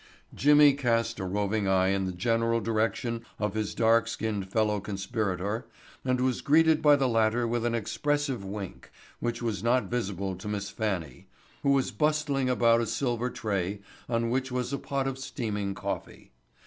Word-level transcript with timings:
Jimmy 0.33 0.73
cast 0.73 1.19
a 1.19 1.25
roving 1.25 1.67
eye 1.67 1.89
in 1.89 2.05
the 2.05 2.11
general 2.11 2.59
direction 2.59 3.23
of 3.37 3.53
his 3.53 3.75
dark 3.75 4.07
skinned 4.07 4.51
fellow 4.51 4.79
conspirator 4.79 5.67
and 6.03 6.19
was 6.19 6.41
greeted 6.41 6.81
by 6.81 6.95
the 6.95 7.07
latter 7.07 7.47
with 7.47 7.65
an 7.67 7.75
expressive 7.75 8.43
wink, 8.43 8.89
which 9.19 9.43
was 9.43 9.61
not 9.61 9.91
visible 9.91 10.35
to 10.37 10.47
Miss 10.47 10.71
Fannie, 10.71 11.27
who 11.61 11.69
was 11.73 11.91
bustling 11.91 12.49
about 12.49 12.81
a 12.81 12.87
silver 12.87 13.29
tray 13.29 13.79
on 14.09 14.31
which 14.31 14.51
was 14.51 14.73
a 14.73 14.79
pot 14.79 15.07
of 15.07 15.19
steaming 15.19 15.75
coffee. 15.75 16.31